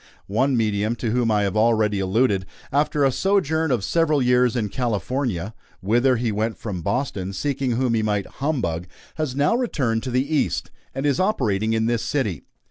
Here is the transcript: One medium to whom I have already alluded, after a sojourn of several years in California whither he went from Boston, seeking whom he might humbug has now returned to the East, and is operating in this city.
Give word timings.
One 0.25 0.57
medium 0.57 0.95
to 0.95 1.11
whom 1.11 1.29
I 1.29 1.43
have 1.43 1.55
already 1.55 1.99
alluded, 1.99 2.47
after 2.71 3.05
a 3.05 3.11
sojourn 3.11 3.69
of 3.69 3.83
several 3.83 4.19
years 4.19 4.55
in 4.55 4.69
California 4.69 5.53
whither 5.79 6.15
he 6.15 6.31
went 6.31 6.57
from 6.57 6.81
Boston, 6.81 7.33
seeking 7.33 7.73
whom 7.73 7.93
he 7.93 8.01
might 8.01 8.25
humbug 8.41 8.87
has 9.17 9.35
now 9.35 9.55
returned 9.55 10.01
to 10.01 10.09
the 10.09 10.25
East, 10.35 10.71
and 10.95 11.05
is 11.05 11.19
operating 11.19 11.73
in 11.73 11.85
this 11.85 12.03
city. 12.03 12.41